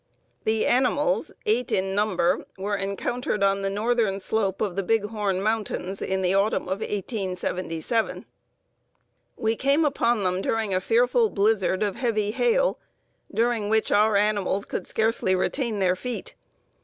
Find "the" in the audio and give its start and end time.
0.45-0.65, 3.61-3.69, 4.75-4.81, 6.23-6.33